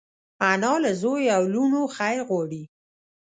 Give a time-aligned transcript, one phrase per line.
[0.51, 2.63] انا له زوی او لوڼو خیر غواړي